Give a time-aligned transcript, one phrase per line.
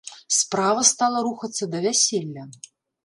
[0.35, 2.51] Справа стала рухацца да вяселля.